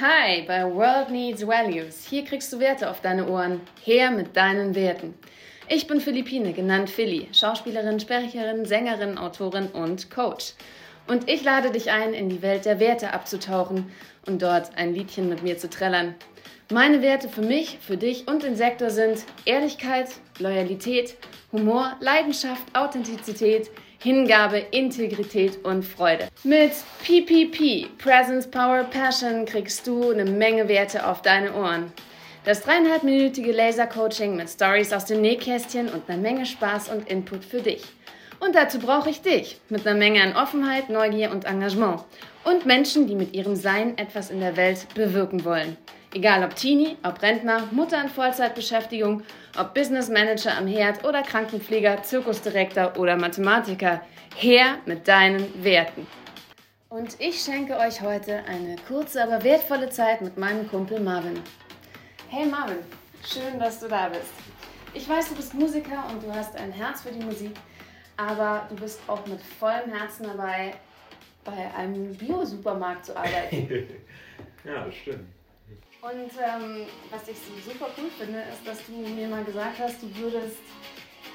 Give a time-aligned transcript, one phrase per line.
[0.00, 2.06] Hi bei World Needs Values.
[2.08, 3.60] Hier kriegst du Werte auf deine Ohren.
[3.82, 5.14] Her mit deinen Werten.
[5.66, 10.52] Ich bin Philippine, genannt Philly, Schauspielerin, Sprecherin, Sängerin, Autorin und Coach.
[11.08, 13.90] Und ich lade dich ein, in die Welt der Werte abzutauchen
[14.24, 16.14] und dort ein Liedchen mit mir zu trällern.
[16.70, 21.16] Meine Werte für mich, für dich und den Sektor sind Ehrlichkeit, Loyalität,
[21.50, 23.68] Humor, Leidenschaft, Authentizität,
[24.00, 26.28] Hingabe, Integrität und Freude.
[26.44, 26.70] Mit
[27.02, 31.92] PPP, Presence, Power, Passion, kriegst du eine Menge Werte auf deine Ohren.
[32.44, 37.60] Das dreieinhalbminütige Laser-Coaching mit Stories aus dem Nähkästchen und einer Menge Spaß und Input für
[37.60, 37.82] dich.
[38.38, 42.04] Und dazu brauche ich dich mit einer Menge an Offenheit, Neugier und Engagement.
[42.44, 45.76] Und Menschen, die mit ihrem Sein etwas in der Welt bewirken wollen.
[46.14, 49.22] Egal ob Teenie, ob Rentner, Mutter in Vollzeitbeschäftigung,
[49.58, 54.00] ob Business Manager am Herd oder Krankenpfleger, Zirkusdirektor oder Mathematiker,
[54.34, 56.06] her mit deinen Werten.
[56.88, 61.38] Und ich schenke euch heute eine kurze, aber wertvolle Zeit mit meinem Kumpel Marvin.
[62.30, 62.78] Hey Marvin,
[63.22, 64.32] schön, dass du da bist.
[64.94, 67.52] Ich weiß, du bist Musiker und du hast ein Herz für die Musik,
[68.16, 70.72] aber du bist auch mit vollem Herzen dabei,
[71.44, 73.68] bei einem Bio-Supermarkt zu arbeiten.
[74.64, 75.37] ja, das stimmt.
[76.00, 80.00] Und ähm, was ich so super cool finde, ist, dass du mir mal gesagt hast,
[80.00, 80.58] du würdest,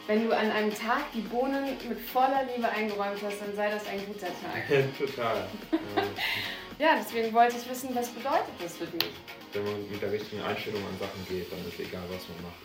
[0.07, 3.85] wenn du an einem Tag die Bohnen mit voller Liebe eingeräumt hast, dann sei das
[3.87, 4.97] ein guter Tag.
[4.97, 5.49] Total.
[6.79, 9.11] ja, deswegen wollte ich wissen, was bedeutet das für dich?
[9.51, 12.63] Wenn man mit der richtigen Einstellung an Sachen geht, dann ist egal, was man macht.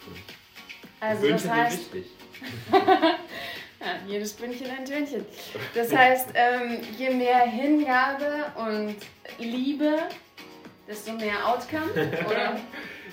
[1.00, 2.12] Also das heißt, wichtig.
[2.72, 5.26] ja, jedes Bündchen ein Tönchen.
[5.74, 8.96] Das heißt, ähm, je mehr Hingabe und
[9.38, 9.98] Liebe
[10.88, 11.92] desto mehr Outcome,
[12.26, 12.58] oder?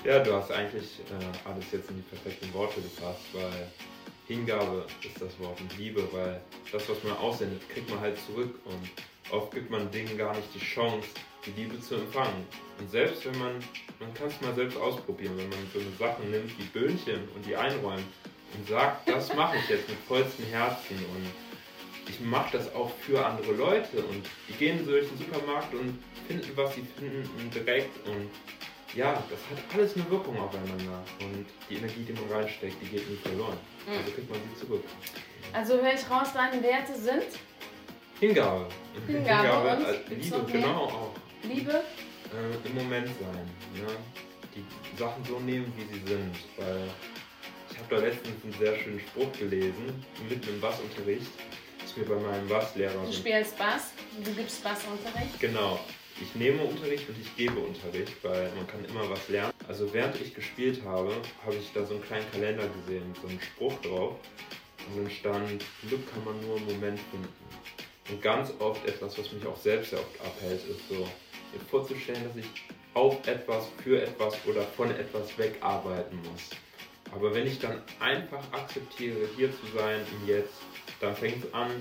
[0.03, 3.69] ja, du hast eigentlich äh, alles jetzt in die perfekten Worte gefasst, weil
[4.27, 8.57] Hingabe ist das Wort und Liebe, weil das, was man aussendet, kriegt man halt zurück
[8.65, 8.89] und
[9.29, 11.07] oft gibt man Dingen gar nicht die Chance,
[11.45, 12.47] die Liebe zu empfangen.
[12.79, 13.53] Und selbst wenn man,
[13.99, 17.45] man kann es mal selbst ausprobieren, wenn man so eine Sache nimmt wie Böhnchen und
[17.45, 18.05] die einräumt
[18.57, 21.44] und sagt, das mache ich jetzt mit vollstem Herzen und
[22.15, 26.49] ich mache das auch für andere Leute und die gehen durch den Supermarkt und finden,
[26.55, 28.29] was sie finden direkt und
[28.95, 33.09] ja, das hat alles eine Wirkung aufeinander und die Energie, die man reinsteckt, die geht
[33.09, 33.57] nie verloren.
[33.85, 33.97] Mhm.
[33.97, 34.83] Also kriegt man sie zurück.
[35.51, 37.25] Also höre ich raus, deine Werte sind?
[38.19, 38.67] Hingabe.
[39.05, 41.11] Hingabe, Hingabe und äh, Liebe, genau auch.
[41.43, 41.71] Liebe?
[41.73, 43.85] Äh, Im Moment sein.
[43.85, 43.93] Ne?
[44.55, 46.35] Die Sachen so nehmen, wie sie sind.
[46.55, 46.87] Weil
[47.69, 51.27] ich habe da letztens einen sehr schönen Spruch gelesen, mitten im Bassunterricht
[51.97, 53.05] mir bei meinem Basslehrer.
[53.05, 53.91] Du spielst Bass,
[54.23, 55.39] du gibst Bassunterricht?
[55.39, 55.79] Genau.
[56.21, 59.51] Ich nehme Unterricht und ich gebe Unterricht, weil man kann immer was lernen.
[59.67, 61.13] Also während ich gespielt habe,
[61.43, 64.15] habe ich da so einen kleinen Kalender gesehen, so einen Spruch drauf.
[64.87, 67.27] Und dann stand, Glück kann man nur im Moment finden.
[68.09, 72.23] Und ganz oft etwas, was mich auch selbst sehr oft abhält, ist so, mir vorzustellen,
[72.27, 72.45] dass ich
[72.93, 76.49] auf etwas, für etwas oder von etwas wegarbeiten muss.
[77.13, 80.53] Aber wenn ich dann einfach akzeptiere, hier zu sein und jetzt,
[80.99, 81.71] dann fängt es an,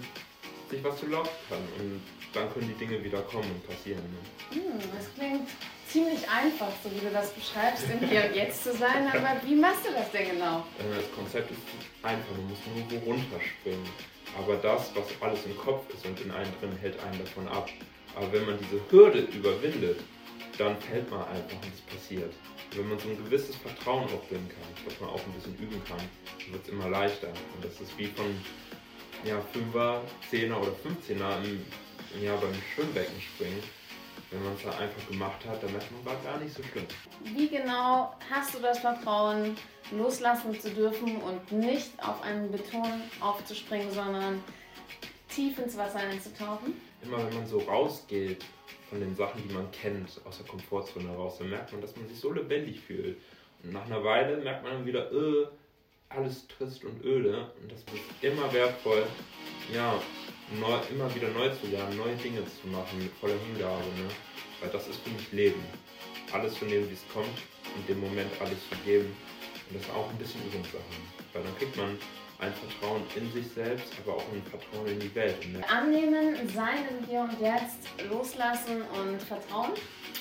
[0.70, 2.00] sich was zu lockern und
[2.32, 4.02] dann können die Dinge wieder kommen und passieren.
[4.02, 4.60] Ne?
[4.60, 5.48] Hm, das klingt
[5.88, 9.54] ziemlich einfach, so wie du das beschreibst, im Hier und Jetzt zu sein, aber wie
[9.54, 10.66] machst du das denn genau?
[10.78, 11.60] Äh, das Konzept ist
[12.02, 12.58] einfach, man muss
[12.90, 13.88] nur runterspringen.
[14.36, 17.68] Aber das, was alles im Kopf ist und in einem drin, hält einen davon ab.
[18.16, 20.00] Aber wenn man diese Hürde überwindet,
[20.58, 22.32] dann fällt man einfach und es passiert.
[22.74, 26.00] wenn man so ein gewisses Vertrauen aufbilden kann, was man auch ein bisschen üben kann,
[26.50, 27.28] wird es immer leichter.
[27.28, 28.26] Und das ist wie von
[29.24, 30.00] ja, 5er,
[30.30, 31.64] 10er oder 15er im,
[32.22, 33.62] ja, beim Schwimmbecken springen.
[34.30, 36.86] Wenn man es da einfach gemacht hat, dann merkt man, war gar nicht so schlimm.
[37.22, 39.56] Wie genau hast du das Vertrauen,
[39.92, 44.42] loslassen zu dürfen und nicht auf einen Beton aufzuspringen, sondern
[45.28, 46.74] tief ins Wasser einzutauchen?
[47.04, 48.44] Immer wenn man so rausgeht
[48.88, 52.08] von den Sachen, die man kennt, aus der Komfortzone raus, dann merkt man, dass man
[52.08, 53.18] sich so lebendig fühlt.
[53.62, 55.46] Und nach einer Weile merkt man dann wieder, äh,
[56.08, 57.50] alles trist und öde.
[57.60, 59.04] Und das ist immer wertvoll,
[59.72, 60.00] ja,
[60.60, 63.84] neu, immer wieder neu zu lernen, neue Dinge zu machen mit voller Hingabe.
[63.84, 64.08] Ne?
[64.60, 65.62] Weil das ist für mich Leben.
[66.32, 67.38] Alles zu nehmen, wie es kommt
[67.76, 69.14] und dem Moment alles zu geben.
[69.68, 70.82] Und das ist auch ein bisschen Übungssache.
[71.32, 71.98] Weil dann kriegt man
[72.44, 75.52] ein Vertrauen in sich selbst, aber auch ein Vertrauen in die Welt.
[75.52, 75.68] Ne?
[75.68, 79.72] Annehmen, sein im Hier und Jetzt, loslassen und Vertrauen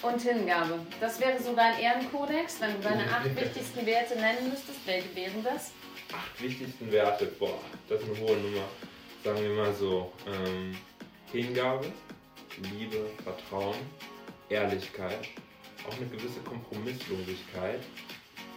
[0.02, 0.80] und Hingabe.
[1.00, 4.80] Das wäre so dein Ehrenkodex, wenn du deine acht wichtigsten Werte nennen müsstest.
[4.86, 5.72] Welche wären das?
[6.14, 7.60] Acht wichtigsten Werte, boah,
[7.90, 8.68] das ist eine hohe Nummer.
[9.24, 10.76] Sagen wir mal so, ähm,
[11.32, 11.92] Hingabe,
[12.72, 13.78] Liebe, Vertrauen,
[14.50, 15.30] Ehrlichkeit,
[15.88, 17.80] auch eine gewisse Kompromisslosigkeit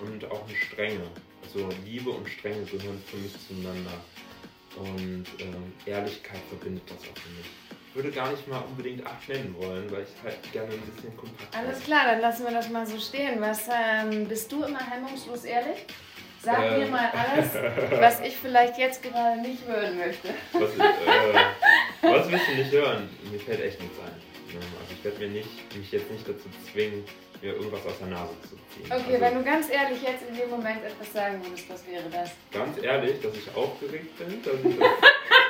[0.00, 1.10] und auch eine Strenge.
[1.46, 3.92] Also Liebe und Strenge gehören für mich zueinander.
[4.76, 7.46] Und ähm, Ehrlichkeit verbindet das auch für mich.
[7.94, 11.56] würde gar nicht mal unbedingt acht nennen wollen, weil ich halt gerne ein bisschen kompakt
[11.56, 13.40] Alles klar, dann lassen wir das mal so stehen.
[13.40, 15.86] Was ähm, bist du immer hemmungslos ehrlich?
[16.42, 16.80] Sag ähm.
[16.80, 17.54] mir mal alles,
[18.00, 20.28] was ich vielleicht jetzt gerade nicht hören möchte.
[20.52, 21.38] Was, äh,
[22.02, 23.08] was willst du nicht hören?
[23.30, 24.36] Mir fällt echt nichts ein.
[24.56, 27.04] Also ich werde mir nicht, mich jetzt nicht dazu zwingen,
[27.42, 28.86] mir irgendwas aus der Nase zu ziehen.
[28.86, 32.08] Okay, also, wenn du ganz ehrlich jetzt in dem Moment etwas sagen würdest, was wäre
[32.10, 32.30] das?
[32.52, 34.88] Ganz ehrlich, dass ich aufgeregt bin, dass ich das,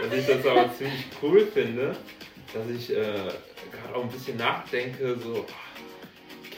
[0.02, 1.96] dass ich das aber ziemlich cool finde,
[2.52, 5.46] dass ich äh, gerade auch ein bisschen nachdenke, so,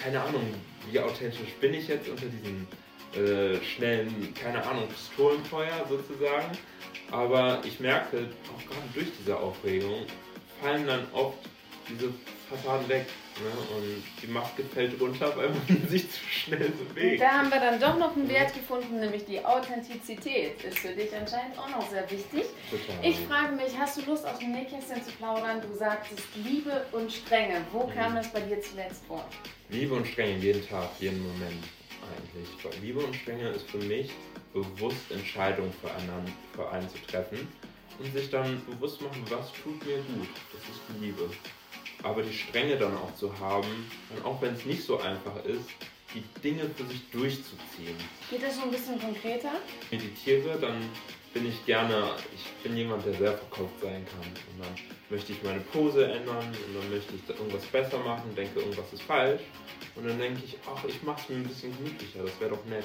[0.01, 0.55] keine Ahnung,
[0.91, 2.67] wie authentisch bin ich jetzt unter diesen
[3.15, 6.57] äh, schnellen, keine Ahnung, Pistolenfeuer sozusagen.
[7.11, 10.07] Aber ich merke, auch gerade durch diese Aufregung
[10.63, 11.39] fallen dann oft
[11.89, 12.13] diese
[12.51, 13.07] Fassaden weg.
[13.43, 13.77] Ne?
[13.77, 17.21] Und die Maske fällt runter, weil man sich zu schnell bewegt.
[17.21, 21.15] Da haben wir dann doch noch einen Wert gefunden, nämlich die Authentizität ist für dich
[21.15, 22.45] anscheinend auch noch sehr wichtig.
[22.71, 22.97] Total.
[23.03, 25.61] Ich frage mich, hast du Lust, aus dem Nähkästchen zu plaudern?
[25.61, 27.65] Du sagtest Liebe und Strenge.
[27.73, 27.95] Wo mhm.
[27.95, 29.25] kam das bei dir zuletzt vor?
[29.71, 31.65] Liebe und Strenge, jeden Tag, jeden Moment
[32.09, 32.83] eigentlich.
[32.83, 34.11] Liebe und Strenge ist für mich
[34.53, 37.47] bewusst Entscheidungen für einen, für einen zu treffen
[37.99, 40.29] und sich dann bewusst machen, was tut mir gut.
[40.53, 41.31] Das ist die Liebe
[42.03, 45.69] aber die Strenge dann auch zu haben, und auch wenn es nicht so einfach ist,
[46.15, 47.97] die Dinge für sich durchzuziehen.
[48.31, 49.53] Geht das so ein bisschen konkreter?
[49.91, 50.83] Meditiere, dann
[51.35, 54.27] bin ich gerne, ich bin jemand, der sehr verkauft sein kann.
[54.27, 54.75] Und dann
[55.11, 59.03] möchte ich meine Pose ändern und dann möchte ich irgendwas besser machen, denke, irgendwas ist
[59.03, 59.43] falsch.
[59.95, 62.65] Und dann denke ich, ach, ich mache es mir ein bisschen gemütlicher, das wäre doch
[62.65, 62.85] nett.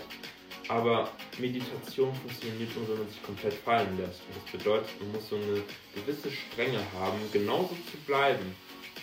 [0.68, 4.22] Aber Meditation funktioniert nur, wenn man sich komplett fallen lässt.
[4.28, 5.64] Und das bedeutet, man muss so eine
[5.96, 8.56] gewisse Strenge haben, genauso zu bleiben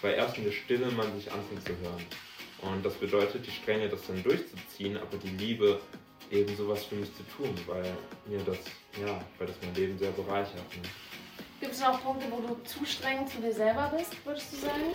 [0.03, 2.05] weil erst in der Stille man sich anfängt zu hören.
[2.63, 5.81] Und das bedeutet, die Strenge das dann durchzuziehen, aber die Liebe
[6.31, 8.59] eben sowas für mich zu tun, weil mir das,
[9.01, 10.55] ja, weil das mein Leben sehr bereichert.
[10.77, 10.83] Ne?
[11.61, 14.95] Gibt es auch Punkte, wo du zu streng zu dir selber bist, würdest du sagen?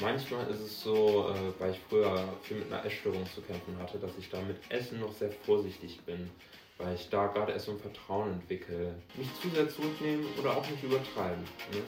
[0.00, 3.98] Manchmal ist es so, äh, weil ich früher viel mit einer Essstörung zu kämpfen hatte,
[3.98, 6.30] dass ich da mit Essen noch sehr vorsichtig bin,
[6.78, 8.94] weil ich da gerade erst so ein Vertrauen entwickle.
[9.16, 11.42] Nicht zu sehr zurücknehmen oder auch nicht übertreiben.
[11.72, 11.82] Ne?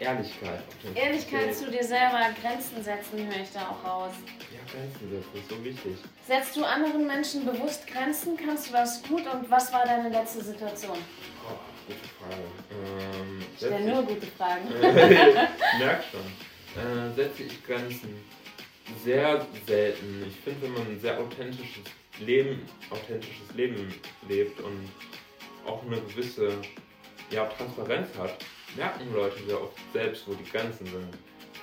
[0.00, 0.62] Ja, Ehrlichkeit.
[0.94, 4.12] Ehrlichkeit zu dir selber, Grenzen setzen höre ich da auch raus.
[4.52, 5.96] Ja, Grenzen setzen ist so wichtig.
[6.26, 8.36] Setzt du anderen Menschen bewusst Grenzen?
[8.36, 9.22] Kannst du das gut?
[9.32, 10.98] Und was war deine letzte Situation?
[11.48, 12.42] Oh, gute Frage.
[12.70, 14.68] Ähm, ich stelle nur gute Fragen.
[14.80, 16.20] Merk schon.
[16.82, 18.24] Äh, setze ich Grenzen?
[19.02, 20.24] Sehr selten.
[20.28, 21.84] Ich finde, wenn man ein sehr authentisches
[22.18, 23.92] Leben, authentisches Leben
[24.28, 24.88] lebt und
[25.66, 26.58] auch eine gewisse
[27.30, 28.36] ja, Transparenz hat,
[28.76, 31.08] merken Leute sehr oft selbst, wo die Grenzen sind.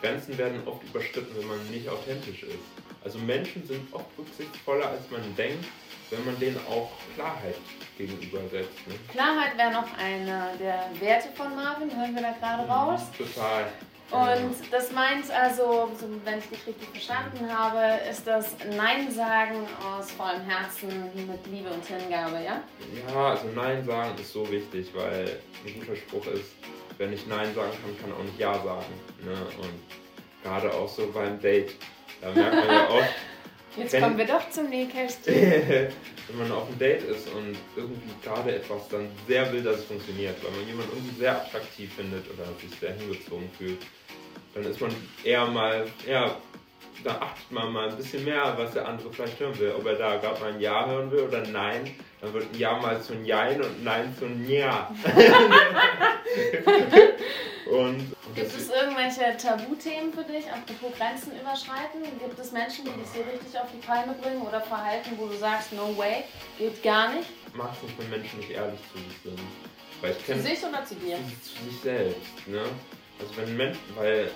[0.01, 2.59] Grenzen werden oft überschritten, wenn man nicht authentisch ist.
[3.03, 5.65] Also Menschen sind oft rücksichtsvoller, als man denkt,
[6.09, 7.55] wenn man denen auch Klarheit
[7.97, 8.87] gegenübersetzt.
[8.87, 8.95] Ne?
[9.11, 13.01] Klarheit wäre noch einer der Werte von Marvin, hören wir da gerade mhm, raus.
[13.17, 13.65] Total.
[14.11, 19.67] Und das meint also, so, wenn ich dich richtig verstanden habe, ist das Nein sagen
[19.85, 22.63] aus vollem Herzen mit Liebe und Hingabe, ja?
[23.07, 26.53] Ja, also Nein sagen ist so wichtig, weil ein guter Spruch ist,
[26.99, 28.93] wer nicht Nein sagen kann, kann auch nicht Ja sagen.
[29.23, 29.33] Ne?
[29.57, 31.75] Und gerade auch so beim Date,
[32.21, 33.09] da merkt man ja oft.
[33.77, 35.33] Jetzt wenn, kommen wir doch zum Nähkästchen.
[36.27, 39.85] wenn man auf einem Date ist und irgendwie gerade etwas dann sehr will, dass es
[39.85, 43.79] funktioniert, weil man jemanden irgendwie sehr attraktiv findet oder sich sehr hingezogen fühlt,
[44.53, 44.91] dann ist man
[45.23, 46.35] eher mal, ja,
[47.03, 49.73] da achtet man mal ein bisschen mehr, was der andere vielleicht hören will.
[49.77, 53.01] Ob er da gerade mal ein Ja hören will oder Nein, dann wird Ja mal
[53.01, 54.93] zu ein Jein und ein Nein zu ein Ja.
[57.71, 62.03] und, Gibt es irgendwelche Tabuthemen für dich, apropos Grenzen überschreiten?
[62.19, 65.35] Gibt es Menschen, die dich so richtig auf die Palme bringen oder Verhalten, wo du
[65.35, 66.23] sagst, no way,
[66.57, 67.29] geht gar nicht?
[67.47, 69.39] Ich mag es nicht, wenn Menschen nicht ehrlich zu sich sind.
[70.01, 71.17] Weil ich zu sich oder zu dir?
[71.17, 72.63] Zu, zu sich selbst, ne?
[73.19, 74.31] Also wenn Menschen, weil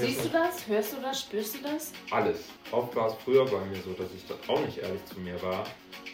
[0.00, 0.66] Siehst du das?
[0.66, 1.20] Hörst du das?
[1.20, 1.92] Spürst du das?
[2.10, 2.44] Alles.
[2.70, 5.64] Oft war es früher bei mir so, dass ich auch nicht ehrlich zu mir war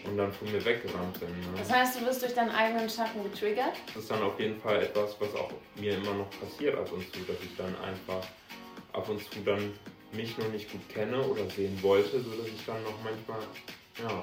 [0.05, 1.29] und dann von mir weggerannt bin.
[1.29, 1.47] Ne?
[1.57, 3.75] Das heißt, du wirst durch deinen eigenen Schatten getriggert?
[3.89, 7.03] Das ist dann auf jeden Fall etwas, was auch mir immer noch passiert ab und
[7.13, 8.27] zu, dass ich dann einfach
[8.93, 9.73] ab und zu dann
[10.13, 13.41] mich noch nicht gut kenne oder sehen wollte, sodass ich dann noch manchmal,
[14.03, 14.23] ja,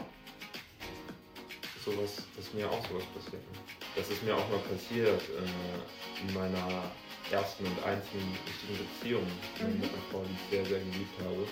[1.84, 3.44] sowas, dass mir auch sowas passiert.
[3.54, 3.60] Ne?
[3.96, 6.92] Das ist mir auch mal passiert äh, in meiner
[7.32, 9.26] ersten und einzigen richtigen Beziehung
[9.60, 9.80] mhm.
[9.82, 11.48] mit einer Frau, die ich sehr, sehr geliebt habe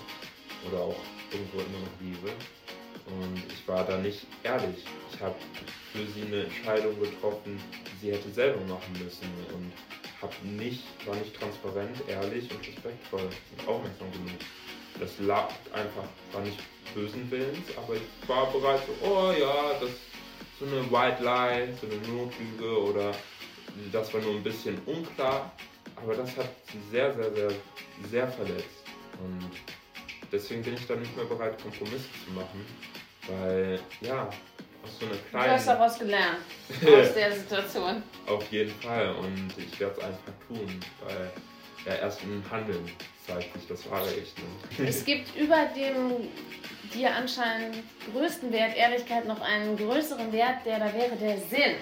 [0.70, 1.00] oder auch
[1.32, 2.32] irgendwo immer noch liebe.
[3.06, 4.86] Und ich war da nicht ehrlich.
[5.12, 5.36] Ich habe
[5.92, 9.72] für sie eine Entscheidung getroffen, die sie hätte selber machen müssen und
[10.22, 13.22] hab nicht, war nicht transparent, ehrlich und respektvoll
[13.58, 14.39] und aufmerksam genug.
[15.00, 16.60] Das lag einfach, war nicht
[16.94, 20.00] bösen Willens, aber ich war bereit so, oh ja, das ist
[20.60, 23.13] so eine White Lie, so eine Notlüge oder
[23.92, 25.51] das war nur ein bisschen unklar,
[25.96, 27.51] aber das hat sie sehr, sehr, sehr,
[28.10, 28.84] sehr verletzt.
[29.24, 29.51] Und
[30.32, 32.65] deswegen bin ich da nicht mehr bereit, Kompromisse zu machen.
[33.27, 34.30] Weil, ja,
[34.84, 35.46] aus so einer kleinen.
[35.46, 36.38] Du hast daraus gelernt,
[36.82, 38.03] aus der Situation.
[38.27, 39.15] Auf jeden Fall.
[39.15, 41.32] Und ich werde es einfach tun, weil
[41.86, 42.89] ja, erst im Handeln
[43.25, 44.34] zeigt sich das wahre Ich.
[44.38, 44.88] Ne?
[44.88, 46.30] Es gibt über dem
[46.94, 47.77] dir anscheinend
[48.12, 51.75] größten Wert Ehrlichkeit noch einen größeren Wert, der da wäre der Sinn.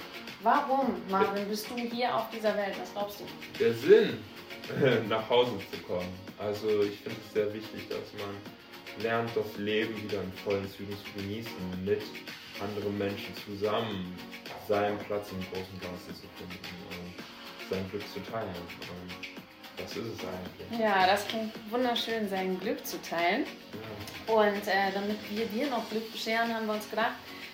[0.44, 2.74] Warum, Marvin, bist du hier auf dieser Welt?
[2.80, 3.26] Was glaubst du?
[3.60, 4.18] Der Sinn,
[5.10, 6.10] nach Hause zu kommen.
[6.40, 8.36] Also ich finde es sehr wichtig, dass man
[9.04, 12.02] lernt, das Leben wieder in vollen Zügen zu genießen, mit
[12.60, 14.16] anderen Menschen zusammen
[14.68, 18.50] seinen Platz im großen Ganzen zu finden und sein Glück zu teilen.
[18.50, 19.41] Und
[19.82, 20.80] das ist es eigentlich.
[20.80, 23.46] Ja, das klingt wunderschön, sein Glück zu teilen.
[24.28, 24.34] Ja.
[24.34, 27.14] Und äh, damit wir dir noch Glück bescheren, haben wir uns gedacht,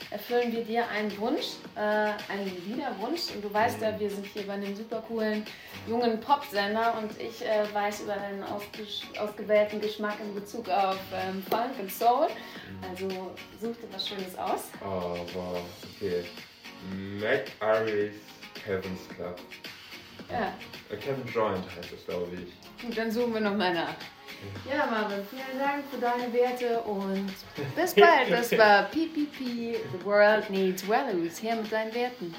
[0.10, 3.32] erfüllen wir dir einen Wunsch, äh, einen Liederwunsch.
[3.34, 5.46] Und du weißt ja, wir sind hier bei einem super coolen
[5.88, 11.80] jungen Popsender und ich äh, weiß über deinen ausgewählten Geschmack in Bezug auf ähm, Funk
[11.80, 12.28] und Soul.
[12.90, 13.08] Also
[13.60, 14.64] such dir was Schönes aus.
[14.82, 15.62] Oh, wow,
[15.96, 16.24] okay.
[17.20, 18.14] Mac Aries
[18.66, 19.40] Heaven's Club.
[20.32, 20.54] Ja.
[20.90, 22.86] Äh, Kevin Joint heißt das, glaube ich.
[22.86, 23.96] Gut, dann suchen wir nochmal nach.
[24.70, 27.32] Ja, Marvin, vielen Dank für deine Werte und
[27.76, 28.30] bis bald.
[28.30, 32.36] Das war PPP, The World Needs Values, hier mit deinen Werten.